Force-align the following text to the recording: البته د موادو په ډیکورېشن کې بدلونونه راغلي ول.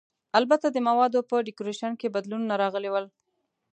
البته 0.39 0.67
د 0.71 0.77
موادو 0.87 1.19
په 1.29 1.35
ډیکورېشن 1.47 1.91
کې 1.99 2.13
بدلونونه 2.15 2.53
راغلي 2.63 2.89
ول. 2.91 3.05